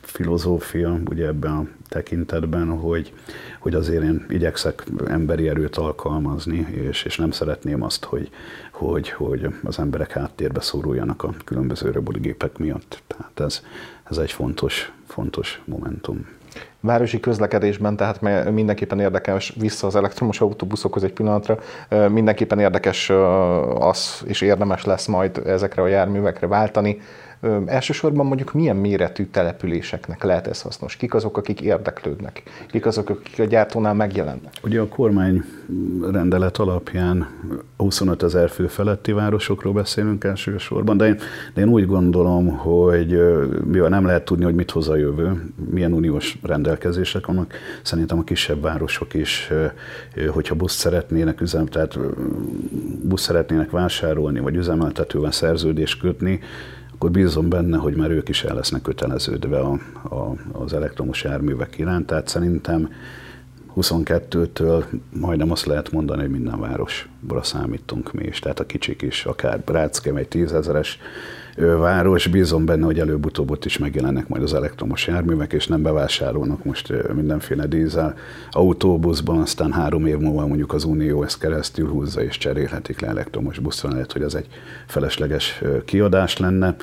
[0.00, 3.12] filozófia, ugye ebben a tekintetben, hogy,
[3.58, 8.30] hogy azért én igyekszek emberi erőt alkalmazni, és, és nem szeretném azt, hogy,
[8.76, 13.02] hogy, hogy az emberek háttérbe szoruljanak a különböző robotigépek miatt.
[13.06, 13.62] Tehát ez,
[14.10, 16.26] ez egy fontos, fontos momentum.
[16.80, 21.58] Városi közlekedésben, tehát mindenképpen érdekes, vissza az elektromos autóbuszokhoz egy pillanatra,
[22.08, 23.10] mindenképpen érdekes
[23.78, 27.00] az, és érdemes lesz majd ezekre a járművekre váltani,
[27.66, 30.96] Elsősorban mondjuk milyen méretű településeknek lehet ez hasznos?
[30.96, 32.42] Kik azok, akik érdeklődnek?
[32.66, 34.52] Kik azok, akik a gyártónál megjelennek?
[34.62, 35.44] Ugye a kormány
[36.10, 37.28] rendelet alapján
[37.76, 41.18] 25 ezer fő feletti városokról beszélünk elsősorban, de én,
[41.54, 43.20] de én úgy gondolom, hogy
[43.64, 48.24] mivel nem lehet tudni, hogy mit hoz a jövő, milyen uniós rendelkezések vannak, szerintem a
[48.24, 49.50] kisebb városok is,
[50.28, 51.98] hogyha buszt szeretnének üzem, tehát
[53.02, 56.40] buszt szeretnének vásárolni, vagy üzemeltetővel szerződést kötni,
[56.96, 59.78] akkor bízom benne, hogy már ők is el lesznek köteleződve a,
[60.14, 62.06] a, az elektromos járművek iránt.
[62.06, 62.90] Tehát szerintem
[63.76, 64.84] 22-től
[65.20, 68.38] majdnem azt lehet mondani, hogy minden városra számítunk mi is.
[68.38, 70.98] Tehát a kicsik is, akár Bráckem egy tízezeres
[71.56, 76.64] város, bízom benne, hogy előbb-utóbb ott is megjelennek majd az elektromos járművek, és nem bevásárolnak
[76.64, 78.14] most mindenféle dízel
[78.50, 83.58] autóbuszban, aztán három év múlva mondjuk az Unió ezt keresztül húzza és cserélhetik le elektromos
[83.58, 84.46] buszra, lehet, hogy ez egy
[84.86, 86.76] felesleges kiadás lenne.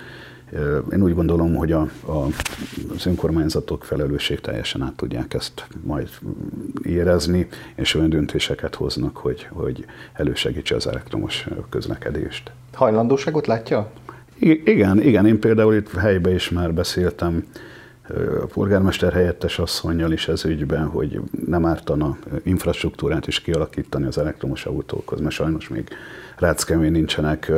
[0.91, 2.25] Én úgy gondolom, hogy a, a,
[2.95, 6.09] az önkormányzatok felelősség teljesen át tudják ezt majd
[6.83, 12.51] érezni, és olyan döntéseket hoznak, hogy, hogy elősegítse az elektromos közlekedést.
[12.73, 13.91] Hajlandóságot látja?
[14.39, 17.45] Igen, igen, én például itt helyben is már beszéltem
[18.41, 24.65] a polgármester helyettes asszonynal is ez ügyben, hogy nem ártana infrastruktúrát is kialakítani az elektromos
[24.65, 25.87] autókhoz, mert sajnos még
[26.37, 27.51] ráckemén nincsenek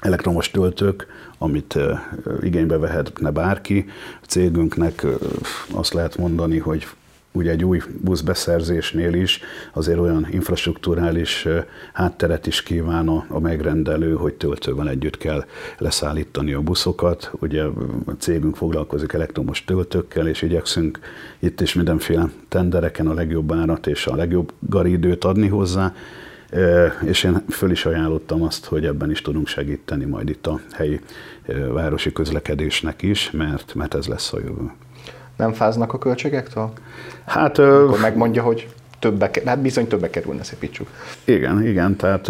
[0.00, 1.06] elektromos töltők,
[1.38, 1.78] amit
[2.42, 3.86] igénybe vehetne bárki.
[4.22, 5.06] A cégünknek
[5.72, 6.86] azt lehet mondani, hogy
[7.34, 9.40] ugye egy új buszbeszerzésnél is
[9.72, 11.48] azért olyan infrastruktúrális
[11.92, 15.44] hátteret is kíván a, a megrendelő, hogy töltővel együtt kell
[15.78, 17.30] leszállítani a buszokat.
[17.40, 17.72] Ugye a
[18.18, 20.98] cégünk foglalkozik elektromos töltőkkel, és igyekszünk
[21.38, 25.94] itt is mindenféle tendereken a legjobb árat és a legjobb garidőt adni hozzá,
[27.04, 31.00] és én föl is ajánlottam azt, hogy ebben is tudunk segíteni majd itt a helyi
[31.72, 34.70] városi közlekedésnek is, mert, mert ez lesz a jövő.
[35.36, 36.72] Nem fáznak a költségektől?
[37.26, 37.58] Hát...
[37.58, 38.68] Akkor megmondja, hogy
[38.98, 40.88] többe, hát bizony többe kerülne, szépítsük.
[41.24, 42.28] Igen, igen, tehát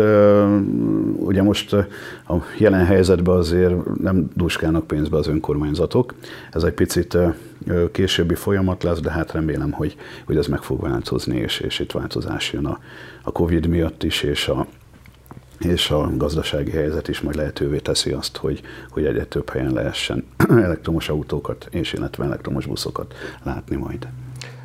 [1.17, 6.15] ugye most a jelen helyzetben azért nem duskálnak pénzbe az önkormányzatok.
[6.53, 7.19] Ez egy picit
[7.93, 11.93] későbbi folyamat lesz, de hát remélem, hogy, hogy ez meg fog változni, és, és itt
[11.93, 12.79] változás jön a,
[13.23, 14.67] a Covid miatt is, és a,
[15.59, 20.25] és a gazdasági helyzet is majd lehetővé teszi azt, hogy, hogy egyre több helyen lehessen
[20.49, 24.09] elektromos autókat és illetve elektromos buszokat látni majd.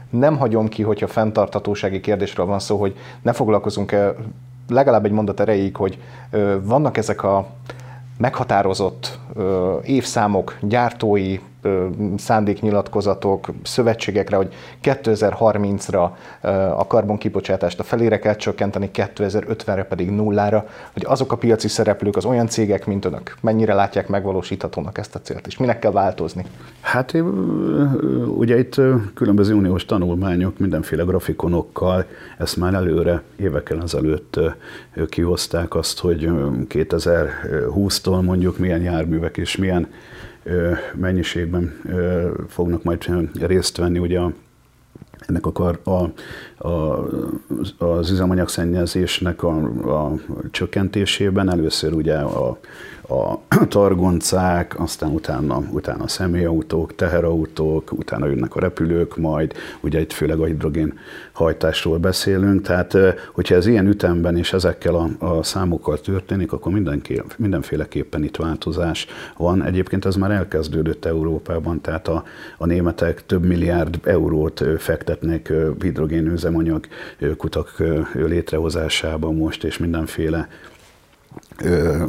[0.10, 4.16] Nem hagyom ki, hogyha fenntartatósági kérdésről van szó, hogy ne foglalkozunk -e
[4.68, 6.00] legalább egy mondat erejéig, hogy
[6.62, 7.48] vannak ezek a
[8.18, 9.20] meghatározott
[9.84, 11.40] évszámok, gyártói
[12.18, 16.10] szándéknyilatkozatok, szövetségekre, hogy 2030-ra
[16.78, 22.26] a karbonkibocsátást a felére kell csökkenteni, 2050-re pedig nullára, hogy azok a piaci szereplők, az
[22.26, 26.46] olyan cégek, mint önök, mennyire látják megvalósíthatónak ezt a célt, és minek kell változni?
[26.82, 27.14] Hát
[28.38, 28.76] ugye itt
[29.14, 32.06] különböző uniós tanulmányok mindenféle grafikonokkal
[32.38, 34.40] ezt már előre évekkel ezelőtt
[35.10, 36.30] kihozták azt, hogy
[36.70, 39.88] 2020-tól mondjuk milyen járművek és milyen
[40.96, 41.82] mennyiségben
[42.48, 43.06] fognak majd
[43.42, 44.34] részt venni ugye a,
[45.28, 46.12] ennek a, a,
[46.68, 47.06] a,
[47.78, 49.58] az üzemanyagszennyezésnek a,
[50.04, 50.16] a
[50.52, 51.52] csökkentésében.
[51.52, 52.60] Először ugye a,
[53.10, 60.12] a targoncák, aztán utána, utána a személyautók, teherautók, utána jönnek a repülők, majd ugye itt
[60.14, 60.98] főleg a hidrogén
[61.32, 62.98] hajtásról beszélünk, tehát
[63.32, 69.08] hogyha ez ilyen ütemben és ezekkel a, a számokkal történik, akkor mindenki, mindenféleképpen itt változás
[69.38, 69.64] van.
[69.64, 72.24] Egyébként ez már elkezdődött Európában, tehát a,
[72.58, 76.88] a németek több milliárd eurót fektetnek hidrogén üzemanyag
[77.38, 80.48] kutak létrehozásába most, és mindenféle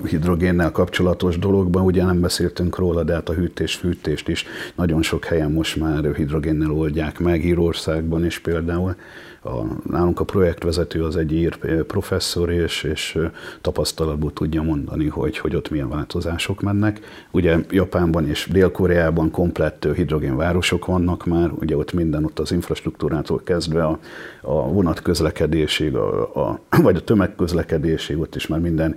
[0.06, 5.52] hidrogénnel kapcsolatos dologban, ugye nem beszéltünk róla, de hát a hűtés-fűtést is nagyon sok helyen
[5.52, 8.94] most már hidrogénnel oldják meg, Írországban is például.
[9.42, 9.60] A,
[9.90, 13.18] nálunk a projektvezető az egy ír professzor, és, és
[13.60, 17.00] tapasztalatból tudja mondani, hogy, hogy ott milyen változások mennek.
[17.30, 23.84] Ugye Japánban és Dél-Koreában komplett hidrogénvárosok vannak már, ugye ott minden, ott az infrastruktúrától kezdve
[23.84, 23.98] a,
[24.40, 28.96] a vonatközlekedésig, a, a, vagy a tömegközlekedésig, ott is már minden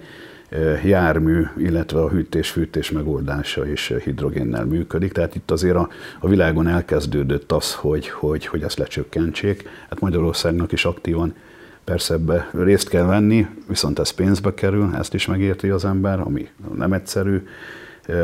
[0.84, 5.12] jármű, illetve a hűtés-fűtés megoldása is hidrogénnel működik.
[5.12, 5.90] Tehát itt azért a,
[6.20, 9.70] a világon elkezdődött az, hogy, hogy, hogy ezt lecsökkentsék.
[9.90, 11.34] Hát Magyarországnak is aktívan
[11.84, 16.50] persze ebbe részt kell venni, viszont ez pénzbe kerül, ezt is megérti az ember, ami
[16.76, 17.48] nem egyszerű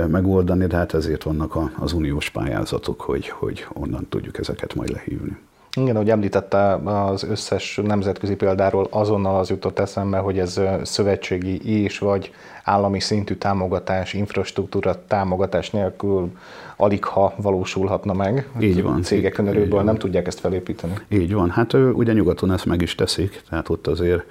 [0.07, 5.37] megoldani, de hát ezért vannak az uniós pályázatok, hogy, hogy onnan tudjuk ezeket majd lehívni.
[5.77, 11.99] Igen, ahogy említette az összes nemzetközi példáról, azonnal az jutott eszembe, hogy ez szövetségi és
[11.99, 12.31] vagy
[12.63, 16.31] állami szintű támogatás, infrastruktúra támogatás nélkül
[16.75, 18.49] alig ha valósulhatna meg.
[18.59, 19.01] Így van.
[19.01, 20.93] Cégek önerőből nem tudják ezt felépíteni.
[21.07, 21.49] Így van.
[21.49, 24.23] Hát ugye nyugaton ezt meg is teszik, tehát ott azért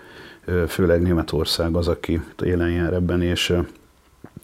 [0.69, 3.57] főleg Németország az, aki élen jár ebben, és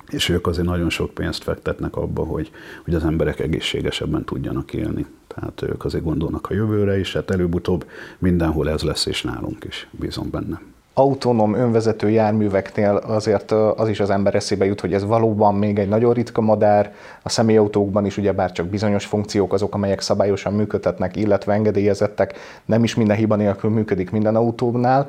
[0.08, 2.50] és ők azért nagyon sok pénzt fektetnek abba, hogy,
[2.84, 5.06] hogy az emberek egészségesebben tudjanak élni.
[5.34, 7.86] Tehát ők azért gondolnak a jövőre is, hát előbb-utóbb
[8.18, 10.60] mindenhol ez lesz, és nálunk is, bízom benne
[10.94, 15.88] autonóm önvezető járműveknél azért az is az ember eszébe jut, hogy ez valóban még egy
[15.88, 16.94] nagyon ritka madár.
[17.22, 22.94] A személyautókban is ugyebár csak bizonyos funkciók azok, amelyek szabályosan működtetnek, illetve engedélyezettek, nem is
[22.94, 25.08] minden hiba nélkül működik minden autónál.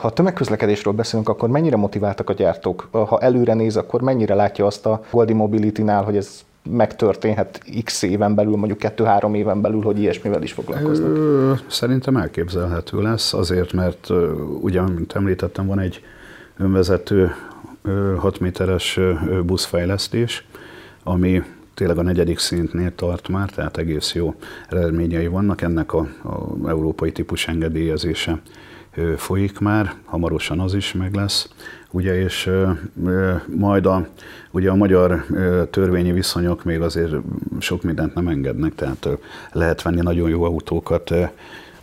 [0.00, 2.88] Ha tömegközlekedésről beszélünk, akkor mennyire motiváltak a gyártók?
[2.92, 8.34] Ha előre néz, akkor mennyire látja azt a Goldi Mobility-nál, hogy ez megtörténhet x éven
[8.34, 11.64] belül, mondjuk kettő-három éven belül, hogy ilyesmivel is foglalkoznak?
[11.66, 14.08] Szerintem elképzelhető lesz, azért, mert
[14.60, 16.02] ugye, mint említettem, van egy
[16.56, 17.34] önvezető
[18.16, 19.00] 6 méteres
[19.44, 20.46] buszfejlesztés,
[21.02, 21.42] ami
[21.74, 24.34] tényleg a negyedik szintnél tart már, tehát egész jó
[24.68, 25.62] eredményei vannak.
[25.62, 26.08] Ennek a
[26.66, 28.40] európai típus engedélyezése
[29.16, 31.48] folyik már, hamarosan az is meg lesz
[31.90, 32.50] ugye, és
[33.46, 34.08] majd a,
[34.50, 35.24] ugye a magyar
[35.70, 37.14] törvényi viszonyok még azért
[37.58, 39.08] sok mindent nem engednek, tehát
[39.52, 41.10] lehet venni nagyon jó autókat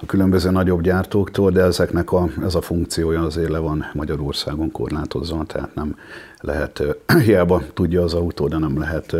[0.02, 5.44] a különböző nagyobb gyártóktól, de ezeknek a, ez a funkciója azért le van Magyarországon korlátozva,
[5.46, 5.96] tehát nem
[6.40, 6.84] lehet,
[7.26, 9.16] hiába tudja az autó, de nem lehet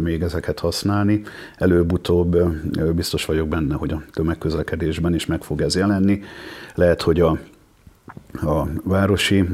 [0.00, 1.22] még ezeket használni.
[1.56, 2.36] Előbb-utóbb
[2.94, 6.22] biztos vagyok benne, hogy a tömegközlekedésben is meg fog ez jelenni.
[6.74, 7.38] Lehet, hogy a
[8.40, 9.48] a városi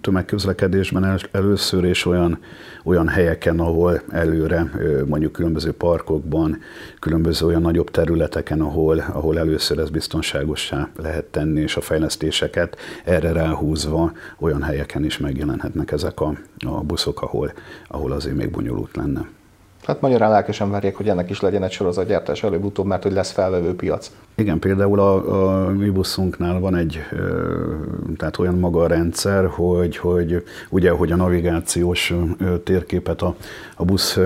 [0.00, 2.38] tömegközlekedésben először, és olyan,
[2.84, 4.70] olyan helyeken, ahol előre,
[5.06, 6.58] mondjuk különböző parkokban,
[6.98, 13.32] különböző olyan nagyobb területeken, ahol, ahol először ez biztonságossá lehet tenni, és a fejlesztéseket erre
[13.32, 16.32] ráhúzva olyan helyeken is megjelenhetnek ezek a,
[16.66, 17.52] a buszok, ahol,
[17.88, 19.28] ahol azért még bonyolult lenne.
[19.88, 23.74] Hát magyarán lelkesen várják, hogy ennek is legyen egy sorozatgyártás előbb-utóbb, mert hogy lesz felvevő
[23.74, 24.10] piac.
[24.34, 27.00] Igen, például a, a mi buszunknál van egy,
[28.16, 32.14] tehát olyan maga a rendszer, hogy, hogy ugye, hogy a navigációs
[32.64, 33.34] térképet a,
[33.76, 34.18] a busz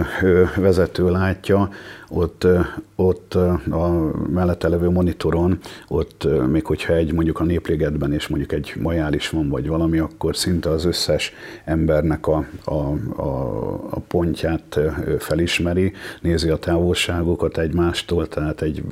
[0.56, 1.68] vezető látja,
[2.14, 2.46] ott,
[2.94, 3.34] ott
[3.70, 5.58] a mellette levő monitoron,
[5.88, 9.98] ott még hogyha egy mondjuk a népligetben és mondjuk egy majál is van, vagy valami,
[9.98, 11.32] akkor szinte az összes
[11.64, 12.74] embernek a, a,
[13.22, 14.80] a, a pontját
[15.18, 18.82] felismeri, nézi a távolságokat egymástól, tehát egy,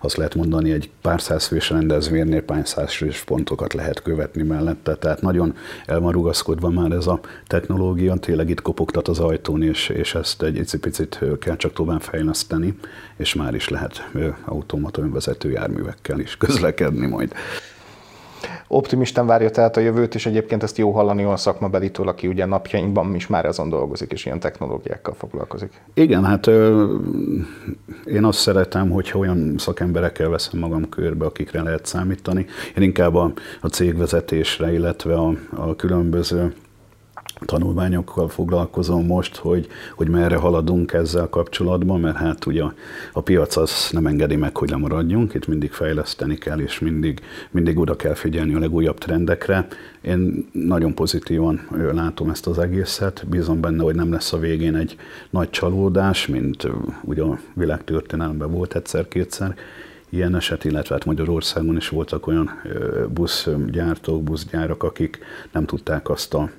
[0.00, 4.94] azt lehet mondani, egy pár száz fős rendezvénynél pár száz fős pontokat lehet követni mellette,
[4.94, 5.54] tehát nagyon
[5.86, 10.42] el van rugaszkodva már ez a technológia, tényleg itt kopogtat az ajtón, és, és ezt
[10.42, 12.74] egy picit kell csak tovább fejleszteni fejleszteni,
[13.16, 14.08] és már is lehet
[14.44, 17.32] automata önvezető járművekkel is közlekedni majd.
[18.68, 23.14] Optimisten várja tehát a jövőt, és egyébként ezt jó hallani olyan szakmabelitől, aki ugye napjainkban
[23.14, 25.72] is már azon dolgozik, és ilyen technológiákkal foglalkozik.
[25.94, 26.94] Igen, hát ö,
[28.04, 32.46] én azt szeretem, hogyha olyan szakemberekkel veszem magam körbe, akikre lehet számítani.
[32.76, 36.52] Én inkább a, a cégvezetésre, illetve a, a különböző
[37.44, 42.74] tanulmányokkal foglalkozom most, hogy, hogy merre haladunk ezzel kapcsolatban, mert hát ugye a,
[43.12, 47.20] a piac az nem engedi meg, hogy lemaradjunk, itt mindig fejleszteni kell, és mindig,
[47.50, 49.66] mindig oda kell figyelni a legújabb trendekre.
[50.00, 54.96] Én nagyon pozitívan látom ezt az egészet, bízom benne, hogy nem lesz a végén egy
[55.30, 56.68] nagy csalódás, mint
[57.04, 59.54] ugye a világtörténelemben volt egyszer-kétszer,
[60.08, 62.50] ilyen eset, illetve hát Magyarországon is voltak olyan
[63.08, 65.18] buszgyártók, buszgyárak, akik
[65.52, 66.50] nem tudták azt a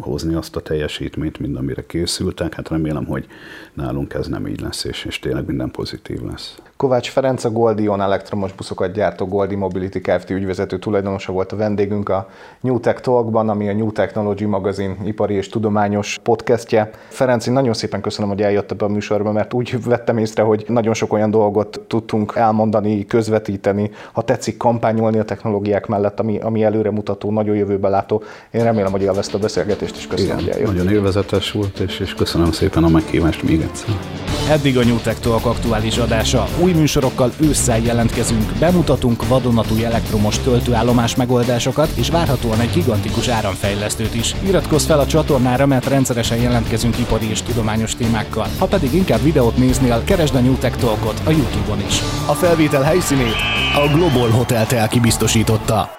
[0.00, 2.54] hozni azt a teljesítményt, mint amire készültek.
[2.54, 3.26] Hát remélem, hogy
[3.74, 6.58] nálunk ez nem így lesz, és, és tényleg minden pozitív lesz.
[6.78, 10.30] Kovács Ferenc, a Goldion elektromos buszokat gyártó Goldi Mobility Kft.
[10.30, 12.28] ügyvezető tulajdonosa volt a vendégünk a
[12.60, 16.90] New Tech Talkban, ami a New Technology magazin ipari és tudományos podcastje.
[17.08, 20.64] Ferenc, én nagyon szépen köszönöm, hogy eljött ebbe a műsorba, mert úgy vettem észre, hogy
[20.68, 26.62] nagyon sok olyan dolgot tudtunk elmondani, közvetíteni, ha tetszik kampányolni a technológiák mellett, ami, ami
[26.62, 28.22] előre mutató, nagyon jövőbe látó.
[28.50, 30.74] Én remélem, hogy élvezte a beszélgetést, és köszönöm, Igen, hogy eljött.
[30.76, 33.88] Nagyon élvezetes volt, és, és köszönöm szépen a meghívást még egyszer.
[34.48, 36.48] Eddig a New Tech Talk aktuális adása.
[36.60, 44.34] Új műsorokkal ősszel jelentkezünk, bemutatunk vadonatúj elektromos töltőállomás megoldásokat, és várhatóan egy gigantikus áramfejlesztőt is.
[44.46, 48.46] Iratkozz fel a csatornára, mert rendszeresen jelentkezünk ipari és tudományos témákkal.
[48.58, 52.00] Ha pedig inkább videót néznél, keresd a New Tech Talkot a YouTube-on is.
[52.26, 53.36] A felvétel helyszínét
[53.74, 55.97] a Global Hotel Telki biztosította.